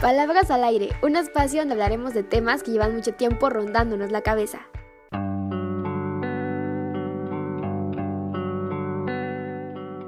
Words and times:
Palabras 0.00 0.50
al 0.50 0.64
aire, 0.64 0.88
un 1.02 1.14
espacio 1.14 1.60
donde 1.60 1.74
hablaremos 1.74 2.14
de 2.14 2.22
temas 2.22 2.62
que 2.62 2.70
llevan 2.70 2.94
mucho 2.94 3.12
tiempo 3.12 3.50
rondándonos 3.50 4.10
la 4.10 4.22
cabeza. 4.22 4.60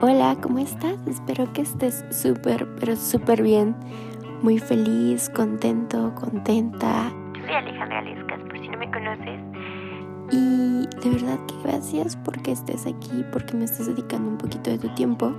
Hola, 0.01 0.39
¿cómo 0.41 0.61
estás? 0.61 0.97
Espero 1.07 1.53
que 1.53 1.61
estés 1.61 2.07
súper, 2.11 2.67
pero 2.81 2.97
súper 2.97 3.43
bien. 3.43 3.77
Muy 4.41 4.59
feliz, 4.59 5.29
contento, 5.29 6.15
contenta. 6.15 7.13
soy 7.35 7.55
Alejandra 7.55 8.01
Lescas, 8.01 8.41
por 8.45 8.59
si 8.59 8.69
no 8.71 8.79
me 8.79 8.91
conoces. 8.91 9.41
Y 10.31 10.89
de 11.03 11.11
verdad 11.11 11.39
que 11.47 11.69
gracias 11.69 12.17
porque 12.17 12.53
estés 12.53 12.87
aquí, 12.87 13.27
porque 13.31 13.55
me 13.59 13.67
estás 13.67 13.89
dedicando 13.89 14.31
un 14.31 14.39
poquito 14.39 14.71
de 14.71 14.79
tu 14.79 14.89
tiempo. 14.95 15.35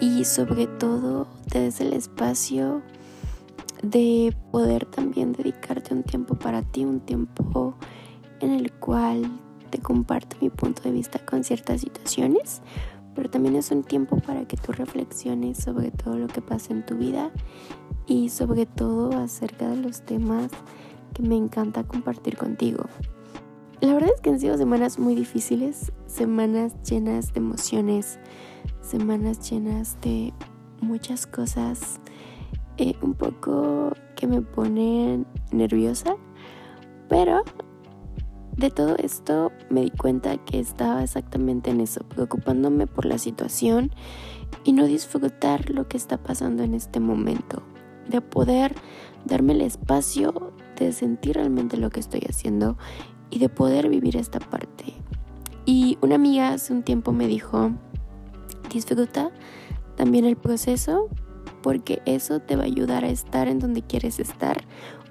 Y 0.00 0.24
sobre 0.24 0.66
todo 0.66 1.28
te 1.50 1.60
des 1.60 1.78
el 1.82 1.92
espacio 1.92 2.80
de 3.82 4.34
poder 4.50 4.86
también 4.86 5.32
dedicarte 5.32 5.94
un 5.94 6.02
tiempo 6.02 6.34
para 6.34 6.62
ti, 6.62 6.84
un 6.84 7.00
tiempo 7.00 7.74
en 8.40 8.52
el 8.52 8.72
cual 8.72 9.30
te 9.70 9.78
comparto 9.78 10.36
mi 10.40 10.50
punto 10.50 10.82
de 10.82 10.92
vista 10.92 11.18
con 11.24 11.44
ciertas 11.44 11.80
situaciones, 11.82 12.62
pero 13.14 13.30
también 13.30 13.56
es 13.56 13.70
un 13.70 13.82
tiempo 13.82 14.18
para 14.18 14.46
que 14.46 14.56
tú 14.56 14.72
reflexiones 14.72 15.58
sobre 15.58 15.90
todo 15.90 16.18
lo 16.18 16.28
que 16.28 16.42
pasa 16.42 16.72
en 16.72 16.84
tu 16.84 16.96
vida 16.96 17.30
y 18.06 18.28
sobre 18.28 18.66
todo 18.66 19.16
acerca 19.18 19.68
de 19.68 19.76
los 19.76 20.02
temas 20.02 20.50
que 21.14 21.22
me 21.22 21.36
encanta 21.36 21.84
compartir 21.84 22.36
contigo. 22.36 22.84
La 23.80 23.94
verdad 23.94 24.10
es 24.14 24.20
que 24.20 24.30
han 24.30 24.40
sido 24.40 24.56
semanas 24.56 24.98
muy 24.98 25.14
difíciles, 25.14 25.92
semanas 26.06 26.74
llenas 26.82 27.32
de 27.32 27.40
emociones, 27.40 28.18
semanas 28.80 29.50
llenas 29.50 29.98
de 30.00 30.32
muchas 30.80 31.26
cosas 31.26 32.00
eh, 32.78 32.94
un 33.02 33.14
poco 33.14 33.92
que 34.14 34.26
me 34.26 34.42
ponen 34.42 35.26
nerviosa, 35.52 36.16
pero 37.08 37.42
de 38.56 38.70
todo 38.70 38.96
esto 38.96 39.52
me 39.68 39.82
di 39.82 39.90
cuenta 39.90 40.36
que 40.38 40.58
estaba 40.58 41.02
exactamente 41.02 41.70
en 41.70 41.80
eso, 41.80 42.00
preocupándome 42.08 42.86
por 42.86 43.04
la 43.04 43.18
situación 43.18 43.92
y 44.64 44.72
no 44.72 44.86
disfrutar 44.86 45.70
lo 45.70 45.88
que 45.88 45.96
está 45.96 46.18
pasando 46.18 46.62
en 46.62 46.74
este 46.74 47.00
momento, 47.00 47.62
de 48.08 48.20
poder 48.20 48.74
darme 49.24 49.52
el 49.52 49.60
espacio 49.60 50.52
de 50.76 50.92
sentir 50.92 51.36
realmente 51.36 51.76
lo 51.76 51.90
que 51.90 52.00
estoy 52.00 52.20
haciendo 52.28 52.76
y 53.30 53.38
de 53.38 53.48
poder 53.48 53.88
vivir 53.88 54.16
esta 54.16 54.38
parte. 54.38 54.94
Y 55.64 55.98
una 56.00 56.14
amiga 56.14 56.52
hace 56.52 56.72
un 56.72 56.82
tiempo 56.82 57.12
me 57.12 57.26
dijo, 57.26 57.72
disfruta 58.72 59.30
también 59.96 60.24
el 60.24 60.36
proceso 60.36 61.08
porque 61.66 62.00
eso 62.06 62.38
te 62.38 62.54
va 62.54 62.62
a 62.62 62.66
ayudar 62.66 63.04
a 63.04 63.08
estar 63.08 63.48
en 63.48 63.58
donde 63.58 63.82
quieres 63.82 64.20
estar 64.20 64.58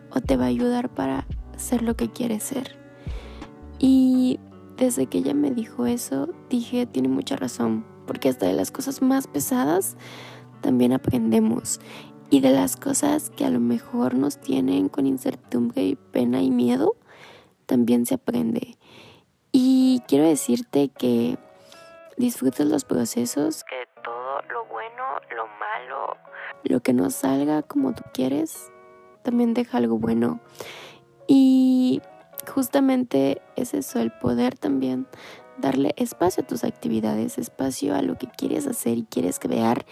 o 0.09 0.21
te 0.21 0.37
va 0.37 0.45
a 0.45 0.47
ayudar 0.47 0.87
para 0.87 1.27
ser 1.57 1.81
lo 1.81 1.97
que 1.97 2.09
quieres 2.09 2.43
ser. 2.43 2.77
Y 3.77 4.39
desde 4.77 5.07
que 5.07 5.17
ella 5.17 5.33
me 5.33 5.51
dijo 5.51 5.85
eso, 5.85 6.29
dije, 6.49 6.85
tiene 6.85 7.09
mucha 7.09 7.35
razón, 7.35 7.85
porque 8.07 8.29
hasta 8.29 8.45
de 8.45 8.53
las 8.53 8.71
cosas 8.71 9.01
más 9.01 9.27
pesadas 9.27 9.97
también 10.61 10.93
aprendemos. 10.93 11.81
Y 12.29 12.39
de 12.39 12.51
las 12.51 12.77
cosas 12.77 13.31
que 13.31 13.43
a 13.43 13.49
lo 13.49 13.59
mejor 13.59 14.15
nos 14.15 14.39
tienen 14.39 14.87
con 14.87 15.07
incertidumbre 15.07 15.83
y 15.83 15.95
pena 15.97 16.41
y 16.41 16.51
miedo, 16.51 16.95
también 17.65 18.05
se 18.05 18.15
aprende. 18.15 18.77
Y 19.51 20.01
quiero 20.07 20.25
decirte 20.25 20.87
que 20.87 21.37
disfrutes 22.15 22.65
los 22.65 22.85
procesos, 22.85 23.65
que 23.65 23.89
todo 24.01 24.41
lo 24.49 24.65
bueno, 24.67 25.19
lo 25.35 25.47
malo, 25.47 26.17
lo 26.63 26.81
que 26.81 26.93
no 26.93 27.09
salga 27.09 27.61
como 27.63 27.93
tú 27.93 28.03
quieres, 28.13 28.71
también 29.23 29.53
deja 29.53 29.77
algo 29.77 29.97
bueno. 29.97 30.39
Y 31.27 32.01
justamente 32.51 33.41
es 33.55 33.73
eso, 33.73 33.99
el 33.99 34.11
poder 34.11 34.57
también 34.57 35.07
darle 35.57 35.93
espacio 35.97 36.43
a 36.43 36.47
tus 36.47 36.63
actividades, 36.63 37.37
espacio 37.37 37.95
a 37.95 38.01
lo 38.01 38.17
que 38.17 38.27
quieres 38.27 38.67
hacer 38.67 38.97
y 38.97 39.03
quieres 39.05 39.39
crear. 39.39 39.85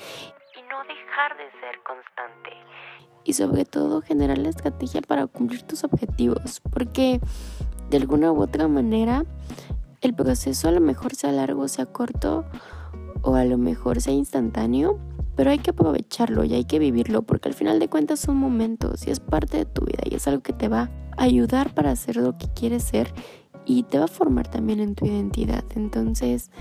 Y 0.55 0.61
no 0.69 0.79
dejar 0.83 1.38
de 1.38 1.49
ser 1.59 1.81
constante. 1.83 2.51
Y 3.23 3.33
sobre 3.33 3.65
todo 3.65 4.01
generar 4.01 4.38
la 4.38 4.49
estrategia 4.49 5.01
para 5.01 5.27
cumplir 5.27 5.63
tus 5.63 5.83
objetivos, 5.83 6.61
porque 6.73 7.21
de 7.89 7.97
alguna 7.97 8.31
u 8.31 8.41
otra 8.41 8.67
manera 8.67 9.25
el 10.01 10.13
proceso 10.13 10.67
a 10.67 10.71
lo 10.71 10.81
mejor 10.81 11.15
sea 11.15 11.31
largo, 11.31 11.67
sea 11.69 11.85
corto 11.85 12.45
o 13.21 13.35
a 13.35 13.45
lo 13.45 13.57
mejor 13.57 14.01
sea 14.01 14.13
instantáneo, 14.13 14.99
pero 15.35 15.51
hay 15.51 15.59
que 15.59 15.71
aprovecharlo 15.71 16.44
y 16.44 16.53
hay 16.53 16.66
que 16.66 16.79
vivirlo 16.79 17.23
porque 17.23 17.49
al 17.49 17.55
final 17.55 17.79
de 17.79 17.89
cuentas 17.89 18.19
son 18.19 18.38
momentos 18.38 19.07
y 19.07 19.11
es 19.11 19.19
parte 19.19 19.57
de 19.57 19.66
tu 19.66 19.85
vida 19.85 20.03
y 20.09 20.16
es 20.16 20.27
algo 20.27 20.41
que 20.41 20.53
te 20.53 20.67
va 20.67 20.91
a 21.17 21.23
ayudar 21.23 21.73
para 21.73 21.91
hacer 21.91 22.17
lo 22.17 22.38
que 22.38 22.47
quieres 22.53 22.83
ser 22.83 23.13
y 23.66 23.83
te 23.83 23.97
va 23.97 24.05
a 24.05 24.09
formar 24.09 24.47
también 24.47 24.79
en 24.79 24.95
tu 24.95 25.05
identidad. 25.05 25.63
Entonces, 25.75 26.51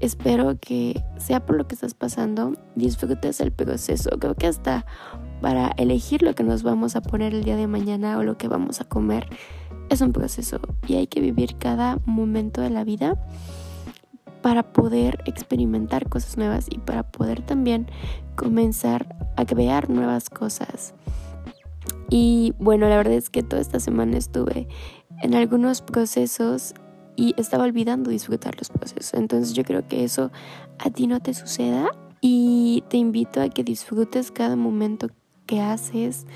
espero 0.00 0.58
que 0.58 1.02
sea 1.18 1.44
por 1.44 1.56
lo 1.56 1.66
que 1.66 1.74
estás 1.74 1.94
pasando, 1.94 2.54
disfrutes 2.74 3.40
el 3.40 3.52
proceso. 3.52 4.10
Creo 4.18 4.34
que 4.34 4.46
hasta 4.46 4.86
para 5.40 5.68
elegir 5.76 6.22
lo 6.22 6.34
que 6.34 6.42
nos 6.42 6.62
vamos 6.62 6.96
a 6.96 7.00
poner 7.00 7.34
el 7.34 7.44
día 7.44 7.56
de 7.56 7.66
mañana 7.66 8.18
o 8.18 8.22
lo 8.22 8.36
que 8.36 8.48
vamos 8.48 8.80
a 8.80 8.84
comer 8.84 9.28
es 9.88 10.00
un 10.00 10.12
proceso 10.12 10.60
y 10.86 10.96
hay 10.96 11.06
que 11.06 11.20
vivir 11.20 11.56
cada 11.56 11.98
momento 12.04 12.60
de 12.60 12.70
la 12.70 12.84
vida 12.84 13.16
para 14.42 14.72
poder 14.72 15.22
experimentar 15.26 16.08
cosas 16.08 16.36
nuevas 16.36 16.66
y 16.70 16.78
para 16.78 17.02
poder 17.04 17.42
también 17.42 17.86
comenzar 18.36 19.16
a 19.36 19.44
crear 19.44 19.90
nuevas 19.90 20.30
cosas. 20.30 20.94
Y 22.08 22.54
bueno, 22.58 22.88
la 22.88 22.96
verdad 22.96 23.14
es 23.14 23.30
que 23.30 23.42
toda 23.42 23.62
esta 23.62 23.80
semana 23.80 24.16
estuve 24.16 24.68
en 25.22 25.34
algunos 25.34 25.82
procesos 25.82 26.74
y 27.16 27.34
estaba 27.36 27.64
olvidando 27.64 28.10
disfrutar 28.10 28.56
los 28.58 28.70
procesos. 28.70 29.14
Entonces 29.14 29.52
yo 29.52 29.64
creo 29.64 29.86
que 29.86 30.04
eso 30.04 30.30
a 30.78 30.90
ti 30.90 31.06
no 31.06 31.20
te 31.20 31.34
suceda 31.34 31.90
y 32.20 32.82
te 32.88 32.96
invito 32.96 33.40
a 33.40 33.48
que 33.48 33.62
disfrutes 33.62 34.30
cada 34.30 34.56
momento 34.56 35.08
que 35.46 35.60
haces, 35.60 36.26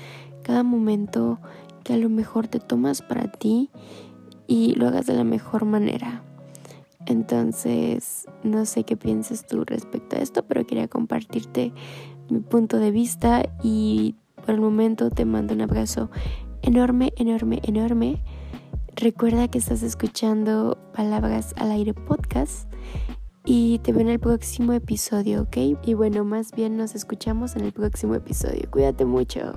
cada 0.43 0.63
momento 0.63 1.39
que 1.83 1.93
a 1.93 1.97
lo 1.97 2.09
mejor 2.09 2.47
te 2.47 2.59
tomas 2.59 3.01
para 3.01 3.31
ti 3.31 3.69
y 4.47 4.75
lo 4.75 4.87
hagas 4.87 5.05
de 5.05 5.13
la 5.15 5.23
mejor 5.23 5.65
manera. 5.65 6.23
Entonces, 7.05 8.25
no 8.43 8.65
sé 8.65 8.83
qué 8.83 8.97
piensas 8.97 9.45
tú 9.45 9.63
respecto 9.65 10.15
a 10.15 10.19
esto, 10.19 10.43
pero 10.45 10.65
quería 10.65 10.87
compartirte 10.87 11.73
mi 12.29 12.39
punto 12.39 12.77
de 12.77 12.91
vista 12.91 13.43
y 13.61 14.15
por 14.35 14.55
el 14.55 14.61
momento 14.61 15.09
te 15.09 15.25
mando 15.25 15.53
un 15.53 15.61
abrazo 15.61 16.09
enorme, 16.61 17.13
enorme, 17.17 17.59
enorme. 17.63 18.21
Recuerda 18.95 19.47
que 19.47 19.57
estás 19.57 19.83
escuchando 19.83 20.77
Palabras 20.93 21.53
al 21.57 21.71
Aire 21.71 21.93
Podcast 21.93 22.69
y 23.43 23.79
te 23.79 23.91
veo 23.91 24.01
en 24.01 24.09
el 24.09 24.19
próximo 24.19 24.73
episodio, 24.73 25.43
¿ok? 25.43 25.57
Y 25.83 25.93
bueno, 25.93 26.23
más 26.23 26.51
bien 26.51 26.77
nos 26.77 26.95
escuchamos 26.95 27.55
en 27.55 27.65
el 27.65 27.73
próximo 27.73 28.15
episodio. 28.15 28.69
Cuídate 28.71 29.05
mucho. 29.05 29.53